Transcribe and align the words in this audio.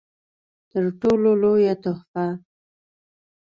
تر 0.69 0.83
ټولو 0.99 1.29
لويه 1.41 1.73
تحفه 1.83 2.25